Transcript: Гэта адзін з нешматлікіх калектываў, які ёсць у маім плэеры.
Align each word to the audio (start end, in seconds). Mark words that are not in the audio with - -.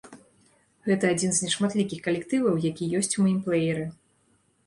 Гэта 0.87 1.09
адзін 1.15 1.31
з 1.39 1.43
нешматлікіх 1.45 2.01
калектываў, 2.09 2.55
які 2.71 2.87
ёсць 3.01 3.13
у 3.19 3.27
маім 3.27 3.39
плэеры. 3.49 3.85